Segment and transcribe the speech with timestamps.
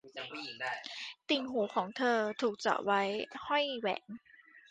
[1.29, 3.01] ติ่งหูของเธอถูกเจาะไว้
[3.45, 4.05] ห้อยแหวน